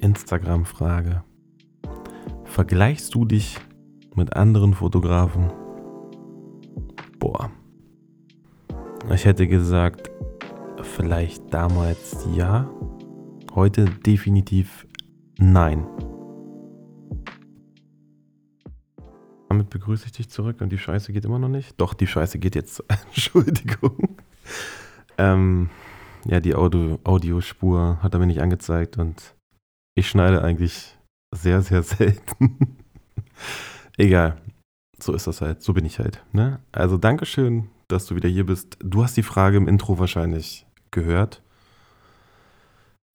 Instagram-Frage. 0.00 1.22
Vergleichst 2.44 3.14
du 3.14 3.24
dich 3.24 3.58
mit 4.14 4.34
anderen 4.34 4.74
Fotografen? 4.74 5.50
Boah. 7.18 7.50
Ich 9.12 9.24
hätte 9.24 9.46
gesagt, 9.46 10.10
vielleicht 10.82 11.52
damals 11.52 12.26
ja, 12.34 12.70
heute 13.54 13.84
definitiv 13.84 14.86
nein. 15.38 15.86
Damit 19.48 19.70
begrüße 19.70 20.06
ich 20.06 20.12
dich 20.12 20.28
zurück 20.28 20.60
und 20.60 20.70
die 20.70 20.78
Scheiße 20.78 21.12
geht 21.12 21.24
immer 21.24 21.38
noch 21.38 21.48
nicht. 21.48 21.80
Doch, 21.80 21.94
die 21.94 22.06
Scheiße 22.06 22.38
geht 22.38 22.54
jetzt. 22.54 22.84
Entschuldigung. 23.06 24.18
Ähm, 25.16 25.70
ja, 26.26 26.40
die 26.40 26.54
Audio, 26.54 26.98
Audiospur 27.04 27.98
hat 28.02 28.14
er 28.14 28.20
mir 28.20 28.26
nicht 28.26 28.42
angezeigt 28.42 28.98
und 28.98 29.34
ich 29.98 30.08
schneide 30.08 30.42
eigentlich 30.42 30.96
sehr, 31.34 31.60
sehr 31.62 31.82
selten. 31.82 32.78
Egal. 33.96 34.40
So 34.98 35.12
ist 35.12 35.26
das 35.26 35.40
halt. 35.40 35.62
So 35.62 35.72
bin 35.72 35.84
ich 35.84 35.98
halt. 35.98 36.24
Ne? 36.32 36.60
Also 36.72 36.96
Dankeschön, 36.96 37.68
dass 37.88 38.06
du 38.06 38.16
wieder 38.16 38.28
hier 38.28 38.46
bist. 38.46 38.78
Du 38.80 39.02
hast 39.02 39.16
die 39.16 39.22
Frage 39.22 39.56
im 39.56 39.68
Intro 39.68 39.98
wahrscheinlich 39.98 40.66
gehört. 40.90 41.42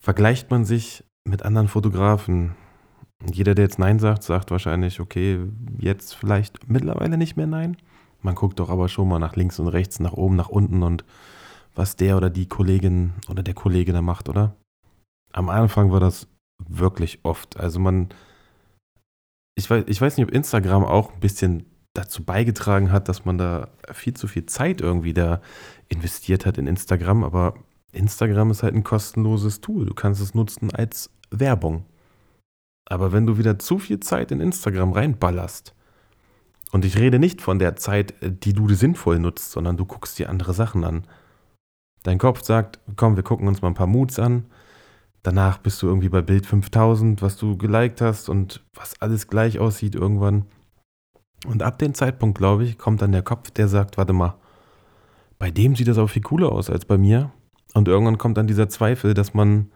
Vergleicht 0.02 0.52
man 0.52 0.66
sich 0.66 1.04
mit 1.26 1.44
anderen 1.44 1.70
Fotografen? 1.70 2.56
Jeder, 3.32 3.56
der 3.56 3.66
jetzt 3.66 3.80
Nein 3.80 4.00
sagt, 4.00 4.24
sagt 4.24 4.52
wahrscheinlich, 4.52 5.00
okay, 5.00 5.40
jetzt 5.80 6.14
vielleicht 6.14 6.70
mittlerweile 6.70 7.18
nicht 7.18 7.38
mehr 7.38 7.48
Nein. 7.48 7.78
Man 8.22 8.36
guckt 8.36 8.60
doch 8.60 8.70
aber 8.70 8.90
schon 8.90 9.08
mal 9.08 9.20
nach 9.20 9.36
links 9.36 9.60
und 9.60 9.68
rechts, 9.70 10.00
nach 10.00 10.14
oben, 10.14 10.36
nach 10.36 10.50
unten 10.50 10.84
und 10.84 11.06
was 11.76 11.96
der 11.96 12.18
oder 12.18 12.30
die 12.30 12.48
Kollegin 12.48 13.14
oder 13.30 13.44
der 13.44 13.54
Kollege 13.54 13.94
da 13.94 14.02
macht, 14.02 14.30
oder? 14.30 14.56
Am 15.32 15.50
Anfang 15.50 15.92
war 15.92 16.00
das 16.00 16.28
wirklich 16.60 17.20
oft. 17.24 17.58
Also 17.58 17.80
man, 17.80 18.10
ich 19.56 19.70
weiß, 19.70 19.86
ich 19.88 20.00
weiß 20.00 20.18
nicht, 20.18 20.28
ob 20.28 20.34
Instagram 20.34 20.84
auch 20.84 21.14
ein 21.14 21.20
bisschen 21.20 21.66
dazu 21.94 22.24
beigetragen 22.24 22.92
hat, 22.92 23.08
dass 23.08 23.26
man 23.26 23.38
da 23.38 23.70
viel 23.92 24.14
zu 24.14 24.28
viel 24.28 24.46
Zeit 24.46 24.82
irgendwie 24.82 25.14
da 25.14 25.42
investiert 25.90 26.46
hat 26.46 26.58
in 26.58 26.68
Instagram, 26.68 27.24
aber 27.24 27.54
Instagram 27.92 28.50
ist 28.50 28.64
halt 28.64 28.74
ein 28.74 28.84
kostenloses 28.84 29.62
Tool. 29.62 29.86
Du 29.86 29.94
kannst 29.94 30.20
es 30.20 30.34
nutzen 30.34 30.74
als 30.74 31.12
Werbung. 31.30 31.86
Aber 32.86 33.12
wenn 33.12 33.28
du 33.28 33.38
wieder 33.38 33.60
zu 33.60 33.78
viel 33.78 34.00
Zeit 34.00 34.32
in 34.32 34.42
Instagram 34.42 34.94
reinballerst, 34.94 35.76
und 36.74 36.86
ich 36.86 36.98
rede 36.98 37.20
nicht 37.20 37.40
von 37.40 37.60
der 37.60 37.76
Zeit, 37.76 38.16
die 38.22 38.52
du 38.52 38.68
sinnvoll 38.74 39.20
nutzt, 39.20 39.52
sondern 39.52 39.78
du 39.78 39.86
guckst 39.86 40.18
dir 40.18 40.28
andere 40.28 40.56
Sachen 40.56 40.84
an. 40.84 41.06
Dein 42.02 42.18
Kopf 42.18 42.42
sagt, 42.42 42.80
komm, 42.96 43.16
wir 43.16 43.22
gucken 43.22 43.48
uns 43.48 43.62
mal 43.62 43.68
ein 43.68 43.76
paar 43.76 43.86
Moods 43.86 44.18
an. 44.18 44.46
Danach 45.24 45.58
bist 45.58 45.82
du 45.82 45.88
irgendwie 45.88 46.10
bei 46.10 46.22
Bild 46.22 46.46
5000, 46.46 47.22
was 47.22 47.38
du 47.38 47.58
geliked 47.58 48.02
hast 48.02 48.30
und 48.30 48.64
was 48.74 49.00
alles 49.02 49.28
gleich 49.28 49.58
aussieht 49.58 49.96
irgendwann. 49.96 50.46
Und 51.46 51.64
ab 51.64 51.80
dem 51.80 51.94
Zeitpunkt, 51.94 52.38
glaube 52.38 52.66
ich, 52.66 52.78
kommt 52.78 53.02
dann 53.02 53.14
der 53.14 53.22
Kopf, 53.22 53.52
der 53.52 53.68
sagt, 53.68 53.98
warte 53.98 54.14
mal, 54.14 54.36
bei 55.40 55.50
dem 55.50 55.76
sieht 55.76 55.88
das 55.88 55.98
auch 55.98 56.10
viel 56.10 56.22
cooler 56.22 56.52
aus 56.52 56.70
als 56.70 56.86
bei 56.86 56.98
mir. 56.98 57.32
Und 57.74 57.88
irgendwann 57.88 58.18
kommt 58.18 58.38
dann 58.38 58.48
dieser 58.48 58.70
Zweifel, 58.70 59.14
dass 59.14 59.34
man 59.34 59.72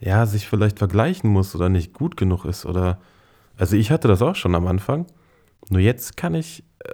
ja 0.00 0.26
sich 0.26 0.48
vielleicht 0.48 0.78
vergleichen 0.78 1.30
muss 1.30 1.54
oder 1.54 1.68
nicht 1.68 1.92
gut 1.94 2.16
genug 2.16 2.44
ist 2.44 2.66
oder 2.66 3.00
also 3.56 3.76
ich 3.76 3.90
hatte 3.90 4.08
das 4.08 4.20
auch 4.20 4.36
schon 4.36 4.54
am 4.54 4.66
Anfang. 4.66 5.06
Nur 5.70 5.80
jetzt 5.80 6.16
kann 6.16 6.34
ich 6.34 6.64
äh, 6.80 6.92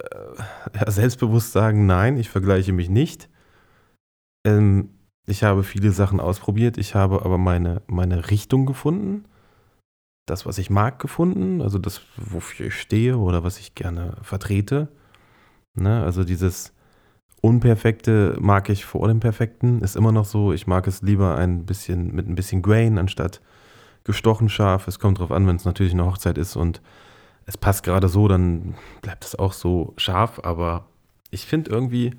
ja, 0.78 0.90
selbstbewusst 0.90 1.52
sagen, 1.52 1.86
nein, 1.86 2.16
ich 2.16 2.28
vergleiche 2.28 2.72
mich 2.72 2.88
nicht. 2.88 3.28
Ähm, 4.46 4.90
ich 5.26 5.44
habe 5.44 5.62
viele 5.62 5.92
Sachen 5.92 6.20
ausprobiert, 6.20 6.78
ich 6.78 6.94
habe 6.94 7.24
aber 7.24 7.38
meine, 7.38 7.82
meine 7.86 8.30
Richtung 8.30 8.66
gefunden, 8.66 9.24
das, 10.26 10.46
was 10.46 10.58
ich 10.58 10.70
mag, 10.70 10.98
gefunden, 10.98 11.62
also 11.62 11.78
das, 11.78 12.02
wofür 12.16 12.66
ich 12.66 12.80
stehe 12.80 13.18
oder 13.18 13.42
was 13.44 13.58
ich 13.58 13.74
gerne 13.74 14.16
vertrete. 14.22 14.88
Ne? 15.74 16.02
Also 16.02 16.24
dieses 16.24 16.72
Unperfekte 17.40 18.36
mag 18.40 18.68
ich 18.68 18.84
vor 18.84 19.08
dem 19.08 19.20
Perfekten, 19.20 19.80
ist 19.80 19.96
immer 19.96 20.12
noch 20.12 20.24
so. 20.24 20.52
Ich 20.52 20.66
mag 20.66 20.86
es 20.86 21.02
lieber 21.02 21.36
ein 21.36 21.66
bisschen 21.66 22.14
mit 22.14 22.28
ein 22.28 22.36
bisschen 22.36 22.62
Grain 22.62 22.98
anstatt 22.98 23.40
gestochen 24.04 24.48
scharf. 24.48 24.86
Es 24.86 25.00
kommt 25.00 25.18
darauf 25.18 25.32
an, 25.32 25.46
wenn 25.46 25.56
es 25.56 25.64
natürlich 25.64 25.92
eine 25.92 26.06
Hochzeit 26.06 26.38
ist 26.38 26.56
und 26.56 26.80
es 27.44 27.56
passt 27.56 27.82
gerade 27.82 28.08
so, 28.08 28.28
dann 28.28 28.76
bleibt 29.00 29.24
es 29.24 29.36
auch 29.36 29.52
so 29.52 29.92
scharf. 29.96 30.40
Aber 30.44 30.86
ich 31.30 31.46
finde 31.46 31.70
irgendwie, 31.70 32.14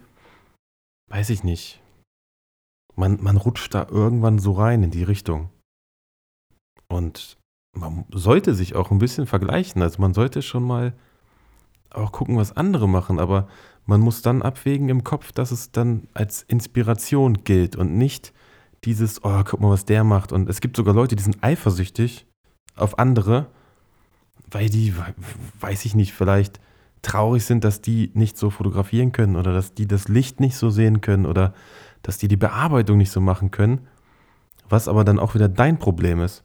weiß 1.10 1.30
ich 1.30 1.46
nicht, 1.46 1.82
man, 2.96 3.22
man 3.22 3.38
rutscht 3.38 3.74
da 3.74 3.88
irgendwann 3.90 4.40
so 4.40 4.54
rein 4.54 4.84
in 4.84 4.92
die 4.92 5.04
Richtung. 5.04 5.50
Und 6.88 7.38
man 7.76 8.06
sollte 8.12 8.54
sich 8.54 8.76
auch 8.76 8.92
ein 8.92 9.00
bisschen 9.00 9.26
vergleichen. 9.26 9.82
Also 9.82 10.02
man 10.02 10.14
sollte 10.14 10.42
schon 10.42 10.64
mal 10.64 10.94
auch 11.90 12.12
gucken, 12.12 12.38
was 12.38 12.56
andere 12.56 12.88
machen, 12.88 13.20
aber 13.20 13.48
man 13.86 14.02
muss 14.02 14.22
dann 14.22 14.42
abwägen 14.42 14.90
im 14.90 15.04
Kopf, 15.04 15.32
dass 15.32 15.52
es 15.52 15.72
dann 15.72 16.08
als 16.14 16.44
Inspiration 16.44 17.44
gilt 17.44 17.76
und 17.76 17.98
nicht 17.98 18.34
dieses, 18.84 19.24
oh, 19.24 19.44
guck 19.46 19.60
mal, 19.60 19.70
was 19.70 19.86
der 19.86 20.04
macht. 20.04 20.32
Und 20.32 20.50
es 20.50 20.62
gibt 20.62 20.78
sogar 20.78 20.94
Leute, 20.94 21.16
die 21.16 21.24
sind 21.24 21.44
eifersüchtig 21.44 22.26
auf 22.76 23.00
andere, 23.00 23.48
weil 24.50 24.70
die, 24.70 24.94
weiß 25.60 25.86
ich 25.86 25.96
nicht, 25.96 26.14
vielleicht 26.14 26.60
traurig 27.02 27.46
sind, 27.46 27.64
dass 27.64 27.82
die 27.82 28.12
nicht 28.14 28.38
so 28.38 28.50
fotografieren 28.50 29.12
können 29.12 29.36
oder 29.36 29.54
dass 29.54 29.74
die 29.74 29.88
das 29.88 30.08
Licht 30.08 30.40
nicht 30.40 30.56
so 30.56 30.70
sehen 30.70 31.02
können 31.02 31.26
oder 31.26 31.54
dass 32.04 32.20
die 32.20 32.28
die 32.28 32.38
Bearbeitung 32.38 32.98
nicht 32.98 33.12
so 33.12 33.20
machen 33.20 33.50
können, 33.50 33.88
was 34.70 34.88
aber 34.88 35.04
dann 35.04 35.20
auch 35.20 35.34
wieder 35.34 35.50
dein 35.50 35.80
Problem 35.80 36.20
ist. 36.22 36.44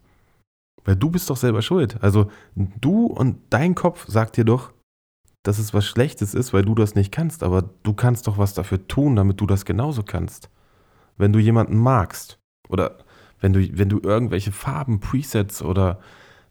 Weil 0.85 0.97
du 0.97 1.11
bist 1.11 1.29
doch 1.29 1.37
selber 1.37 1.61
schuld. 1.61 2.03
Also 2.03 2.31
du 2.55 3.07
und 3.07 3.39
dein 3.51 3.75
Kopf 3.75 4.07
sagt 4.09 4.39
dir 4.39 4.45
doch, 4.45 4.73
dass 5.43 5.59
es 5.59 5.75
was 5.75 5.87
Schlechtes 5.87 6.35
ist, 6.35 6.53
weil 6.53 6.65
du 6.65 6.75
das 6.75 6.95
nicht 6.95 7.13
kannst, 7.13 7.43
aber 7.43 7.63
du 7.83 7.93
kannst 7.93 8.27
doch 8.27 8.39
was 8.39 8.55
dafür 8.55 8.87
tun, 8.89 9.17
damit 9.17 9.41
du 9.41 9.47
das 9.47 9.65
genauso 9.65 10.03
kannst. 10.03 10.51
Wenn 11.17 11.33
du 11.33 11.39
jemanden 11.39 11.77
magst 11.77 12.39
oder 12.69 12.99
wenn 13.41 13.53
du, 13.53 13.79
wenn 13.79 13.89
du 13.89 14.01
irgendwelche 14.03 14.53
Farben, 14.53 15.01
Presets 15.01 15.63
oder 15.63 16.01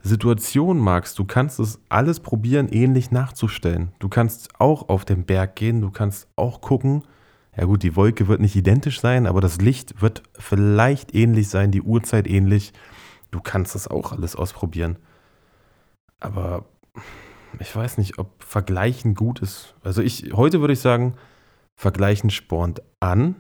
Situationen 0.02 0.82
magst, 0.82 1.20
du 1.20 1.26
kannst 1.26 1.60
es 1.60 1.80
alles 1.90 2.20
probieren, 2.20 2.70
ähnlich 2.70 3.12
nachzustellen. 3.12 3.92
Du 4.00 4.10
kannst 4.10 4.60
auch 4.60 4.90
auf 4.90 5.06
den 5.06 5.26
Berg 5.26 5.56
gehen, 5.56 5.82
du 5.82 5.92
kannst 5.92 6.28
auch 6.36 6.62
gucken, 6.62 7.04
ja 7.58 7.66
gut, 7.66 7.82
die 7.82 7.96
Wolke 7.96 8.28
wird 8.28 8.40
nicht 8.40 8.56
identisch 8.56 9.02
sein, 9.02 9.26
aber 9.26 9.42
das 9.42 9.60
Licht 9.60 10.02
wird 10.02 10.22
vielleicht 10.38 11.16
ähnlich 11.16 11.50
sein, 11.50 11.72
die 11.72 11.82
Uhrzeit 11.82 12.28
ähnlich. 12.28 12.72
Du 13.32 13.42
kannst 13.42 13.74
das 13.74 13.88
auch 13.88 14.12
alles 14.12 14.36
ausprobieren. 14.36 14.98
Aber 16.20 16.66
ich 17.60 17.76
weiß 17.76 17.98
nicht, 17.98 18.20
ob 18.20 18.44
Vergleichen 18.44 19.16
gut 19.16 19.40
ist. 19.42 19.76
Also 19.84 20.04
ich, 20.04 20.34
heute 20.34 20.62
würde 20.62 20.74
ich 20.74 20.80
sagen, 20.80 21.16
Vergleichen 21.76 22.30
spornt 22.30 22.82
an. 23.00 23.36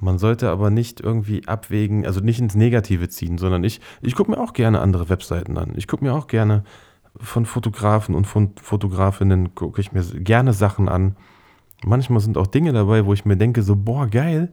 Man 0.00 0.18
sollte 0.18 0.50
aber 0.50 0.70
nicht 0.70 1.00
irgendwie 1.00 1.46
abwägen, 1.46 2.06
also 2.06 2.20
nicht 2.20 2.40
ins 2.40 2.54
Negative 2.54 3.08
ziehen, 3.08 3.38
sondern 3.38 3.64
ich, 3.64 3.80
ich 4.00 4.14
gucke 4.14 4.30
mir 4.30 4.38
auch 4.38 4.52
gerne 4.52 4.80
andere 4.80 5.08
Webseiten 5.08 5.58
an. 5.58 5.72
Ich 5.76 5.88
gucke 5.88 6.04
mir 6.04 6.14
auch 6.14 6.28
gerne 6.28 6.64
von 7.16 7.46
Fotografen 7.46 8.14
und 8.14 8.26
von 8.26 8.54
Fotografinnen 8.60 9.54
gucke 9.54 9.80
ich 9.80 9.92
mir 9.92 10.02
gerne 10.02 10.52
Sachen 10.52 10.88
an. 10.88 11.16
Manchmal 11.86 12.20
sind 12.20 12.38
auch 12.38 12.46
Dinge 12.46 12.72
dabei, 12.72 13.04
wo 13.04 13.12
ich 13.12 13.24
mir 13.24 13.36
denke, 13.36 13.62
so, 13.62 13.76
boah, 13.76 14.06
geil, 14.06 14.50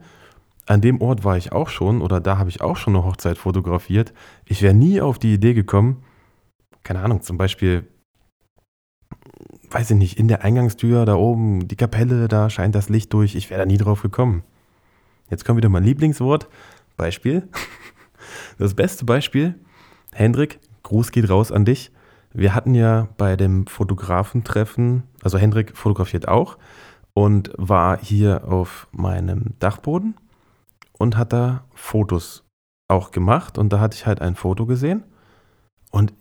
an 0.66 0.80
dem 0.80 1.00
Ort 1.00 1.24
war 1.24 1.36
ich 1.36 1.52
auch 1.52 1.68
schon 1.68 2.02
oder 2.02 2.20
da 2.20 2.38
habe 2.38 2.50
ich 2.50 2.60
auch 2.60 2.76
schon 2.76 2.94
eine 2.94 3.04
Hochzeit 3.04 3.38
fotografiert. 3.38 4.12
Ich 4.44 4.62
wäre 4.62 4.74
nie 4.74 5.00
auf 5.00 5.18
die 5.18 5.34
Idee 5.34 5.54
gekommen, 5.54 6.04
keine 6.82 7.00
Ahnung, 7.00 7.22
zum 7.22 7.38
Beispiel 7.38 7.88
weiß 9.70 9.90
ich 9.92 9.96
nicht, 9.96 10.18
in 10.18 10.28
der 10.28 10.44
Eingangstür 10.44 11.06
da 11.06 11.14
oben, 11.14 11.66
die 11.66 11.76
Kapelle, 11.76 12.28
da 12.28 12.50
scheint 12.50 12.74
das 12.74 12.90
Licht 12.90 13.12
durch. 13.14 13.34
Ich 13.34 13.48
wäre 13.48 13.60
da 13.60 13.66
nie 13.66 13.78
drauf 13.78 14.02
gekommen. 14.02 14.42
Jetzt 15.30 15.46
kommt 15.46 15.56
wieder 15.56 15.70
mein 15.70 15.84
Lieblingswort. 15.84 16.48
Beispiel. 16.96 17.48
Das 18.56 18.74
beste 18.74 19.04
Beispiel. 19.04 19.56
Hendrik, 20.12 20.60
Gruß 20.84 21.10
geht 21.10 21.28
raus 21.28 21.50
an 21.50 21.64
dich. 21.64 21.90
Wir 22.32 22.54
hatten 22.54 22.72
ja 22.72 23.08
bei 23.16 23.34
dem 23.34 23.66
Fotografentreffen, 23.66 25.02
also 25.22 25.38
Hendrik 25.38 25.76
fotografiert 25.76 26.28
auch 26.28 26.56
und 27.14 27.52
war 27.56 27.98
hier 27.98 28.48
auf 28.48 28.88
meinem 28.92 29.54
Dachboden 29.58 30.14
und 30.98 31.16
hat 31.16 31.32
da 31.32 31.64
Fotos 31.74 32.44
auch 32.88 33.10
gemacht 33.10 33.58
und 33.58 33.72
da 33.72 33.80
hatte 33.80 33.96
ich 33.96 34.06
halt 34.06 34.20
ein 34.20 34.34
Foto 34.34 34.66
gesehen 34.66 35.04
und 35.90 36.12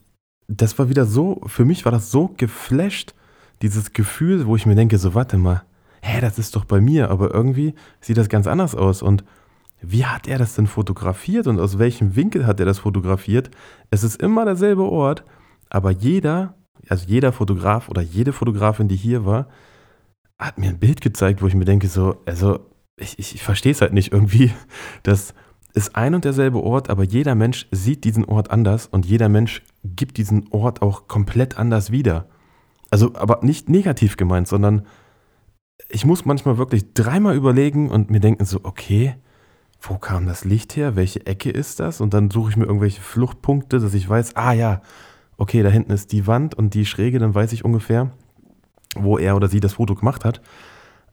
das 0.47 0.77
war 0.77 0.89
wieder 0.89 1.05
so, 1.05 1.41
für 1.45 1.65
mich 1.65 1.85
war 1.85 1.91
das 1.91 2.11
so 2.11 2.29
geflasht, 2.35 3.13
dieses 3.61 3.93
Gefühl, 3.93 4.47
wo 4.47 4.55
ich 4.55 4.65
mir 4.65 4.75
denke, 4.75 4.97
so 4.97 5.13
warte 5.13 5.37
mal, 5.37 5.63
hä, 6.01 6.19
das 6.19 6.39
ist 6.39 6.55
doch 6.55 6.65
bei 6.65 6.81
mir, 6.81 7.09
aber 7.09 7.33
irgendwie 7.33 7.73
sieht 8.01 8.17
das 8.17 8.27
ganz 8.27 8.47
anders 8.47 8.75
aus 8.75 9.01
und 9.01 9.23
wie 9.81 10.05
hat 10.05 10.27
er 10.27 10.37
das 10.37 10.55
denn 10.55 10.67
fotografiert 10.67 11.47
und 11.47 11.59
aus 11.59 11.79
welchem 11.79 12.15
Winkel 12.15 12.45
hat 12.45 12.59
er 12.59 12.65
das 12.65 12.79
fotografiert? 12.79 13.49
Es 13.89 14.03
ist 14.03 14.21
immer 14.21 14.45
derselbe 14.45 14.83
Ort, 14.83 15.23
aber 15.69 15.89
jeder, 15.89 16.55
also 16.87 17.05
jeder 17.07 17.31
Fotograf 17.31 17.89
oder 17.89 18.01
jede 18.01 18.31
Fotografin, 18.33 18.87
die 18.87 18.95
hier 18.95 19.25
war, 19.25 19.47
hat 20.41 20.57
mir 20.57 20.69
ein 20.69 20.79
Bild 20.79 21.01
gezeigt, 21.01 21.41
wo 21.41 21.47
ich 21.47 21.55
mir 21.55 21.65
denke, 21.65 21.87
so, 21.87 22.17
also 22.25 22.59
ich, 22.97 23.17
ich, 23.19 23.35
ich 23.35 23.43
verstehe 23.43 23.71
es 23.71 23.81
halt 23.81 23.93
nicht 23.93 24.11
irgendwie, 24.11 24.51
dass 25.03 25.33
ist 25.73 25.95
ein 25.95 26.15
und 26.15 26.25
derselbe 26.25 26.61
Ort, 26.61 26.89
aber 26.89 27.03
jeder 27.03 27.33
Mensch 27.33 27.67
sieht 27.71 28.03
diesen 28.03 28.25
Ort 28.25 28.51
anders 28.51 28.87
und 28.87 29.05
jeder 29.05 29.29
Mensch 29.29 29.63
gibt 29.83 30.17
diesen 30.17 30.47
Ort 30.51 30.81
auch 30.81 31.07
komplett 31.07 31.57
anders 31.57 31.91
wieder. 31.91 32.27
Also, 32.89 33.15
aber 33.15 33.39
nicht 33.41 33.69
negativ 33.69 34.17
gemeint, 34.17 34.49
sondern 34.49 34.85
ich 35.89 36.05
muss 36.05 36.25
manchmal 36.25 36.57
wirklich 36.57 36.93
dreimal 36.93 37.35
überlegen 37.35 37.89
und 37.89 38.09
mir 38.09 38.19
denken 38.19 38.43
so, 38.43 38.59
okay, 38.63 39.15
wo 39.79 39.97
kam 39.97 40.27
das 40.27 40.45
Licht 40.45 40.75
her? 40.75 40.95
Welche 40.95 41.25
Ecke 41.25 41.49
ist 41.49 41.79
das? 41.79 42.01
Und 42.01 42.13
dann 42.13 42.29
suche 42.29 42.51
ich 42.51 42.57
mir 42.57 42.65
irgendwelche 42.65 43.01
Fluchtpunkte, 43.01 43.79
dass 43.79 43.93
ich 43.93 44.07
weiß, 44.07 44.35
ah 44.35 44.53
ja, 44.53 44.81
okay, 45.37 45.63
da 45.63 45.69
hinten 45.69 45.91
ist 45.91 46.11
die 46.11 46.27
Wand 46.27 46.53
und 46.53 46.73
die 46.73 46.85
Schräge, 46.85 47.17
dann 47.17 47.33
weiß 47.33 47.53
ich 47.53 47.65
ungefähr, 47.65 48.11
wo 48.95 49.17
er 49.17 49.35
oder 49.35 49.47
sie 49.47 49.59
das 49.59 49.73
Foto 49.73 49.95
gemacht 49.95 50.25
hat. 50.25 50.41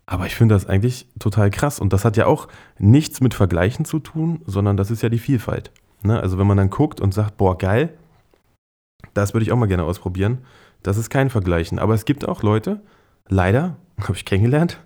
Aber 0.06 0.26
ich 0.26 0.34
finde 0.34 0.54
das 0.54 0.66
eigentlich 0.66 1.06
total 1.18 1.50
krass. 1.50 1.80
Und 1.80 1.92
das 1.92 2.04
hat 2.04 2.16
ja 2.16 2.26
auch 2.26 2.48
nichts 2.78 3.20
mit 3.20 3.34
Vergleichen 3.34 3.84
zu 3.84 3.98
tun, 3.98 4.40
sondern 4.46 4.76
das 4.76 4.90
ist 4.90 5.02
ja 5.02 5.10
die 5.10 5.18
Vielfalt. 5.18 5.70
Ne? 6.02 6.18
Also 6.18 6.38
wenn 6.38 6.46
man 6.46 6.56
dann 6.56 6.70
guckt 6.70 7.00
und 7.00 7.12
sagt, 7.12 7.36
boah, 7.36 7.58
geil, 7.58 7.92
das 9.14 9.34
würde 9.34 9.44
ich 9.44 9.52
auch 9.52 9.56
mal 9.56 9.66
gerne 9.66 9.84
ausprobieren. 9.84 10.38
Das 10.82 10.96
ist 10.96 11.10
kein 11.10 11.28
Vergleichen. 11.28 11.78
Aber 11.78 11.94
es 11.94 12.04
gibt 12.04 12.26
auch 12.26 12.42
Leute, 12.42 12.80
leider, 13.28 13.76
habe 14.00 14.14
ich 14.14 14.24
kennengelernt, 14.24 14.80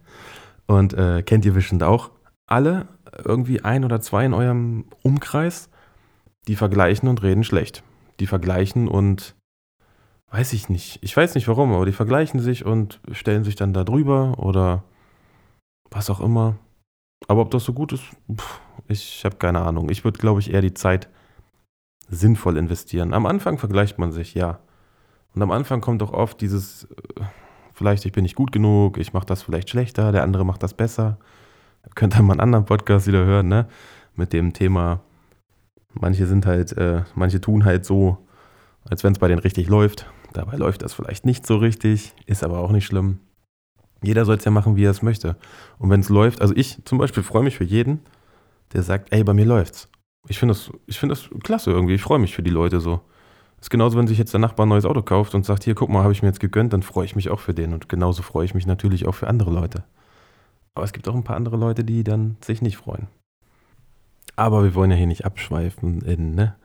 und 0.66 0.94
äh, 0.94 1.22
kennt 1.22 1.44
ihr 1.44 1.52
bestimmt 1.52 1.82
auch, 1.82 2.10
alle 2.46 2.88
irgendwie 3.24 3.62
ein 3.62 3.84
oder 3.84 4.00
zwei 4.00 4.24
in 4.24 4.34
eurem 4.34 4.86
Umkreis, 5.02 5.68
die 6.48 6.56
vergleichen 6.56 7.08
und 7.08 7.22
reden 7.22 7.44
schlecht. 7.44 7.82
Die 8.20 8.26
vergleichen 8.26 8.88
und 8.88 9.34
weiß 10.32 10.54
ich 10.54 10.68
nicht. 10.68 10.98
Ich 11.02 11.16
weiß 11.16 11.34
nicht 11.34 11.46
warum, 11.46 11.72
aber 11.72 11.84
die 11.84 11.92
vergleichen 11.92 12.40
sich 12.40 12.64
und 12.64 13.00
stellen 13.12 13.44
sich 13.44 13.54
dann 13.54 13.74
da 13.74 13.84
drüber 13.84 14.38
oder 14.38 14.82
was 15.90 16.08
auch 16.08 16.20
immer. 16.20 16.56
Aber 17.28 17.42
ob 17.42 17.50
das 17.50 17.64
so 17.64 17.74
gut 17.74 17.92
ist, 17.92 18.04
pff, 18.34 18.60
ich 18.88 19.24
habe 19.24 19.36
keine 19.36 19.60
Ahnung. 19.60 19.90
Ich 19.90 20.04
würde, 20.04 20.18
glaube 20.18 20.40
ich, 20.40 20.52
eher 20.52 20.62
die 20.62 20.74
Zeit 20.74 21.08
sinnvoll 22.08 22.56
investieren. 22.56 23.12
Am 23.12 23.26
Anfang 23.26 23.58
vergleicht 23.58 23.98
man 23.98 24.10
sich, 24.10 24.34
ja. 24.34 24.58
Und 25.34 25.42
am 25.42 25.50
Anfang 25.50 25.80
kommt 25.80 26.02
auch 26.02 26.12
oft 26.12 26.40
dieses, 26.40 26.84
äh, 26.84 27.22
vielleicht 27.74 28.04
ich 28.06 28.12
bin 28.12 28.22
nicht 28.22 28.34
gut 28.34 28.52
genug, 28.52 28.98
ich 28.98 29.12
mache 29.12 29.26
das 29.26 29.42
vielleicht 29.42 29.70
schlechter, 29.70 30.12
der 30.12 30.22
andere 30.22 30.44
macht 30.44 30.62
das 30.62 30.74
besser. 30.74 31.18
Könnt 31.94 32.16
ihr 32.16 32.22
mal 32.22 32.32
einen 32.34 32.40
anderen 32.40 32.64
Podcast 32.64 33.06
wieder 33.06 33.24
hören, 33.24 33.48
ne? 33.48 33.68
Mit 34.14 34.32
dem 34.32 34.52
Thema, 34.52 35.00
manche 35.92 36.26
sind 36.26 36.46
halt, 36.46 36.76
äh, 36.76 37.02
manche 37.14 37.40
tun 37.40 37.64
halt 37.64 37.84
so, 37.84 38.18
als 38.88 39.04
wenn 39.04 39.12
es 39.12 39.18
bei 39.18 39.28
denen 39.28 39.40
richtig 39.40 39.68
läuft. 39.68 40.06
Dabei 40.32 40.56
läuft 40.56 40.82
das 40.82 40.94
vielleicht 40.94 41.26
nicht 41.26 41.46
so 41.46 41.56
richtig, 41.56 42.14
ist 42.26 42.42
aber 42.42 42.58
auch 42.58 42.70
nicht 42.70 42.86
schlimm. 42.86 43.18
Jeder 44.02 44.24
soll 44.24 44.36
es 44.36 44.44
ja 44.44 44.50
machen, 44.50 44.76
wie 44.76 44.84
er 44.84 44.90
es 44.90 45.02
möchte. 45.02 45.36
Und 45.78 45.90
wenn 45.90 46.00
es 46.00 46.08
läuft, 46.08 46.40
also 46.40 46.54
ich 46.56 46.84
zum 46.84 46.98
Beispiel 46.98 47.22
freue 47.22 47.42
mich 47.42 47.56
für 47.56 47.64
jeden, 47.64 48.00
der 48.72 48.82
sagt, 48.82 49.12
ey, 49.12 49.22
bei 49.22 49.34
mir 49.34 49.44
läuft's. 49.44 49.88
Ich 50.28 50.38
finde 50.38 50.54
das, 50.54 50.70
find 50.96 51.12
das 51.12 51.28
klasse 51.42 51.70
irgendwie. 51.70 51.94
Ich 51.94 52.02
freue 52.02 52.18
mich 52.18 52.34
für 52.34 52.42
die 52.42 52.50
Leute 52.50 52.80
so. 52.80 53.00
Ist 53.60 53.70
genauso, 53.70 53.96
wenn 53.96 54.08
sich 54.08 54.18
jetzt 54.18 54.32
der 54.32 54.40
Nachbar 54.40 54.66
ein 54.66 54.70
neues 54.70 54.84
Auto 54.84 55.02
kauft 55.02 55.34
und 55.34 55.44
sagt, 55.44 55.62
hier, 55.62 55.74
guck 55.74 55.88
mal, 55.88 56.02
habe 56.02 56.12
ich 56.12 56.22
mir 56.22 56.28
jetzt 56.28 56.40
gegönnt, 56.40 56.72
dann 56.72 56.82
freue 56.82 57.04
ich 57.04 57.14
mich 57.14 57.30
auch 57.30 57.38
für 57.38 57.54
den. 57.54 57.72
Und 57.72 57.88
genauso 57.88 58.22
freue 58.22 58.44
ich 58.44 58.54
mich 58.54 58.66
natürlich 58.66 59.06
auch 59.06 59.14
für 59.14 59.28
andere 59.28 59.52
Leute. 59.52 59.84
Aber 60.74 60.84
es 60.84 60.92
gibt 60.92 61.06
auch 61.06 61.14
ein 61.14 61.24
paar 61.24 61.36
andere 61.36 61.56
Leute, 61.56 61.84
die 61.84 62.02
dann 62.02 62.36
sich 62.40 62.62
nicht 62.62 62.76
freuen. 62.76 63.06
Aber 64.34 64.64
wir 64.64 64.74
wollen 64.74 64.90
ja 64.90 64.96
hier 64.96 65.06
nicht 65.06 65.24
abschweifen 65.24 66.00
in, 66.00 66.34
ne? 66.34 66.56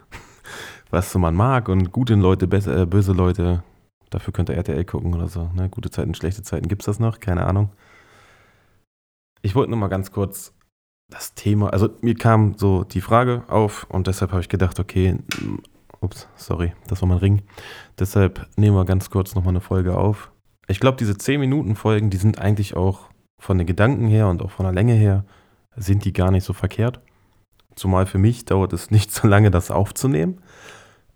Was 0.90 1.12
so 1.12 1.20
man 1.20 1.36
mag 1.36 1.70
und 1.70 1.92
gute 1.92 2.16
Leute, 2.16 2.46
äh, 2.46 2.86
böse 2.86 3.14
Leute. 3.14 3.64
Dafür 4.10 4.32
könnt 4.32 4.50
ihr 4.50 4.56
RTL 4.56 4.86
gucken 4.86 5.14
oder 5.14 5.28
so. 5.28 5.50
Ne? 5.54 5.70
Gute 5.70 5.90
Zeiten, 5.90 6.14
schlechte 6.14 6.44
Zeiten. 6.44 6.68
Gibt 6.68 6.84
es 6.84 6.86
das 6.86 7.00
noch? 7.00 7.20
Keine 7.20 7.46
Ahnung. 7.46 7.72
Ich 9.42 9.56
wollte 9.56 9.70
nur 9.70 9.80
mal 9.80 9.88
ganz 9.88 10.12
kurz 10.12 10.54
das 11.10 11.34
Thema, 11.34 11.70
also 11.70 11.90
mir 12.02 12.16
kam 12.16 12.56
so 12.58 12.84
die 12.84 13.02
Frage 13.02 13.44
auf 13.48 13.86
und 13.90 14.08
deshalb 14.08 14.32
habe 14.32 14.42
ich 14.42 14.50
gedacht, 14.50 14.80
okay, 14.80 15.18
ups, 16.02 16.28
sorry, 16.36 16.74
das 16.88 17.02
war 17.02 17.08
mein 17.08 17.20
Ring. 17.20 17.42
Deshalb 17.98 18.48
nehmen 18.58 18.76
wir 18.76 18.86
ganz 18.86 19.10
kurz 19.10 19.36
nochmal 19.36 19.52
eine 19.54 19.62
Folge 19.62 19.98
auf. 19.98 20.32
Ich 20.68 20.80
glaube, 20.80 20.98
diese 20.98 21.18
10 21.18 21.40
Minuten 21.40 21.76
Folgen, 21.76 22.10
die 22.10 22.18
sind 22.18 22.40
eigentlich 22.40 22.76
auch 22.76 23.10
von 23.40 23.58
den 23.58 23.68
Gedanken 23.68 24.08
her 24.08 24.28
und 24.28 24.42
auch 24.42 24.52
von 24.52 24.66
der 24.66 24.74
Länge 24.74 24.94
her 24.94 25.24
sind 25.76 26.04
die 26.04 26.14
gar 26.14 26.32
nicht 26.32 26.44
so 26.44 26.54
verkehrt. 26.54 27.00
Zumal 27.78 28.06
für 28.06 28.18
mich 28.18 28.46
dauert 28.46 28.74
es 28.74 28.92
nicht 28.92 29.12
so 29.12 29.28
lange, 29.28 29.52
das 29.52 29.72
aufzunehmen. 29.72 30.42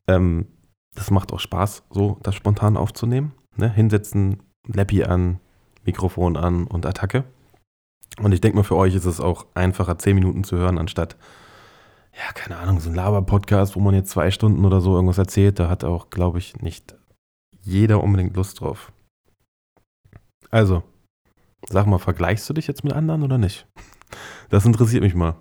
Ähm, 0.07 0.47
das 0.95 1.11
macht 1.11 1.31
auch 1.33 1.39
Spaß, 1.39 1.83
so 1.89 2.17
das 2.23 2.35
spontan 2.35 2.77
aufzunehmen. 2.77 3.33
Ne? 3.55 3.71
Hinsetzen, 3.71 4.43
Lappi 4.67 5.03
an, 5.03 5.39
Mikrofon 5.85 6.37
an 6.37 6.67
und 6.67 6.85
Attacke. 6.85 7.23
Und 8.21 8.33
ich 8.33 8.41
denke 8.41 8.57
mal, 8.57 8.63
für 8.63 8.75
euch 8.75 8.93
ist 8.93 9.05
es 9.05 9.19
auch 9.19 9.45
einfacher, 9.53 9.97
10 9.97 10.15
Minuten 10.15 10.43
zu 10.43 10.57
hören, 10.57 10.77
anstatt, 10.77 11.15
ja, 12.13 12.33
keine 12.33 12.57
Ahnung, 12.57 12.79
so 12.79 12.89
ein 12.89 12.95
Laber-Podcast, 12.95 13.75
wo 13.75 13.79
man 13.79 13.95
jetzt 13.95 14.11
zwei 14.11 14.31
Stunden 14.31 14.65
oder 14.65 14.81
so 14.81 14.95
irgendwas 14.95 15.17
erzählt. 15.17 15.59
Da 15.59 15.69
hat 15.69 15.83
auch, 15.83 16.09
glaube 16.09 16.39
ich, 16.39 16.57
nicht 16.61 16.95
jeder 17.61 18.03
unbedingt 18.03 18.35
Lust 18.35 18.59
drauf. 18.59 18.91
Also, 20.49 20.83
Sag 21.69 21.85
mal, 21.85 21.99
vergleichst 21.99 22.49
du 22.49 22.53
dich 22.53 22.67
jetzt 22.67 22.83
mit 22.83 22.93
anderen 22.93 23.23
oder 23.23 23.37
nicht? 23.37 23.67
Das 24.49 24.65
interessiert 24.65 25.03
mich 25.03 25.15
mal. 25.15 25.35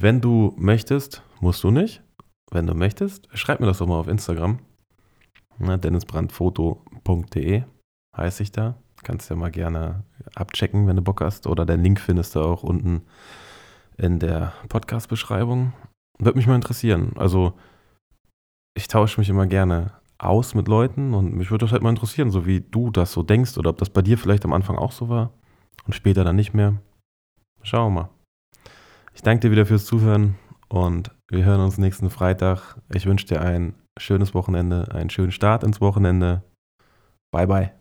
Wenn 0.00 0.20
du 0.20 0.54
möchtest, 0.56 1.24
musst 1.40 1.64
du 1.64 1.72
nicht. 1.72 2.04
Wenn 2.52 2.68
du 2.68 2.74
möchtest, 2.74 3.26
schreib 3.36 3.58
mir 3.58 3.66
das 3.66 3.78
doch 3.78 3.88
mal 3.88 3.98
auf 3.98 4.06
Instagram. 4.06 4.60
dennisbrandfoto.de 5.58 7.64
heiße 8.16 8.42
ich 8.44 8.52
da. 8.52 8.76
Kannst 9.02 9.28
ja 9.28 9.34
mal 9.34 9.50
gerne 9.50 10.04
abchecken, 10.36 10.86
wenn 10.86 10.94
du 10.94 11.02
Bock 11.02 11.20
hast. 11.20 11.48
Oder 11.48 11.66
den 11.66 11.82
Link 11.82 11.98
findest 11.98 12.36
du 12.36 12.42
auch 12.42 12.62
unten 12.62 13.02
in 13.96 14.20
der 14.20 14.52
Podcast-Beschreibung. 14.68 15.72
Würde 16.20 16.38
mich 16.38 16.46
mal 16.46 16.54
interessieren. 16.54 17.14
Also, 17.16 17.54
ich 18.76 18.86
tausche 18.86 19.20
mich 19.20 19.28
immer 19.28 19.48
gerne 19.48 19.94
aus 20.16 20.54
mit 20.54 20.68
Leuten 20.68 21.12
und 21.12 21.34
mich 21.34 21.50
würde 21.50 21.64
das 21.64 21.72
halt 21.72 21.82
mal 21.82 21.90
interessieren, 21.90 22.30
so 22.30 22.46
wie 22.46 22.60
du 22.60 22.92
das 22.92 23.10
so 23.10 23.24
denkst 23.24 23.58
oder 23.58 23.70
ob 23.70 23.78
das 23.78 23.90
bei 23.90 24.02
dir 24.02 24.16
vielleicht 24.16 24.44
am 24.44 24.52
Anfang 24.52 24.78
auch 24.78 24.92
so 24.92 25.08
war 25.08 25.32
und 25.86 25.92
später 25.92 26.22
dann 26.22 26.36
nicht 26.36 26.54
mehr. 26.54 26.74
Schauen 27.62 27.92
wir 27.92 28.02
mal. 28.02 28.17
Ich 29.18 29.22
danke 29.22 29.40
dir 29.40 29.50
wieder 29.50 29.66
fürs 29.66 29.84
Zuhören 29.84 30.36
und 30.68 31.10
wir 31.28 31.44
hören 31.44 31.60
uns 31.60 31.76
nächsten 31.76 32.08
Freitag. 32.08 32.76
Ich 32.94 33.04
wünsche 33.04 33.26
dir 33.26 33.40
ein 33.40 33.74
schönes 33.98 34.32
Wochenende, 34.32 34.94
einen 34.94 35.10
schönen 35.10 35.32
Start 35.32 35.64
ins 35.64 35.80
Wochenende. 35.80 36.44
Bye 37.32 37.48
bye. 37.48 37.77